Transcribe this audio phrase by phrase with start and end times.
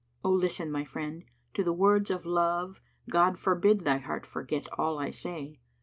[0.23, 4.67] Oh listen, my friend, to the words of love * God forbid thy heart forget
[4.75, 5.59] all I say!